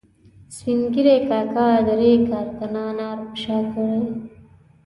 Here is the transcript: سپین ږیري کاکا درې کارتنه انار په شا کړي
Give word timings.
سپین 0.55 0.79
ږیري 0.93 1.17
کاکا 1.29 1.67
درې 1.87 2.11
کارتنه 2.29 2.81
انار 2.91 3.17
په 3.27 3.35
شا 3.41 3.57
کړي 3.71 4.01